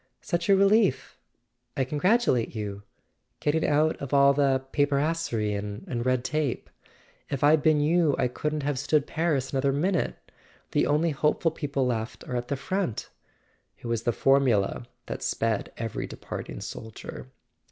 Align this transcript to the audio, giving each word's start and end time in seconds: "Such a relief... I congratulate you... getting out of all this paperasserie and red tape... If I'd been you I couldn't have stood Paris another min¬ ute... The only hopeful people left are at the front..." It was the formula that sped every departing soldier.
"Such 0.23 0.49
a 0.49 0.55
relief... 0.55 1.19
I 1.77 1.83
congratulate 1.83 2.55
you... 2.55 2.81
getting 3.39 3.63
out 3.67 3.97
of 3.97 4.15
all 4.15 4.33
this 4.33 4.59
paperasserie 4.71 5.53
and 5.53 6.03
red 6.03 6.23
tape... 6.23 6.71
If 7.29 7.43
I'd 7.43 7.61
been 7.61 7.79
you 7.81 8.15
I 8.17 8.27
couldn't 8.27 8.63
have 8.63 8.79
stood 8.79 9.05
Paris 9.05 9.51
another 9.53 9.71
min¬ 9.71 9.93
ute... 10.07 10.15
The 10.71 10.87
only 10.87 11.11
hopeful 11.11 11.51
people 11.51 11.85
left 11.85 12.23
are 12.27 12.35
at 12.35 12.47
the 12.47 12.57
front..." 12.57 13.11
It 13.79 13.85
was 13.85 14.01
the 14.01 14.11
formula 14.11 14.87
that 15.05 15.21
sped 15.21 15.71
every 15.77 16.07
departing 16.07 16.61
soldier. 16.61 17.29